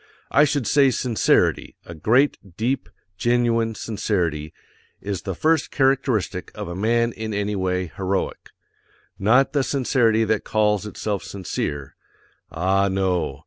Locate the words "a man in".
6.67-7.35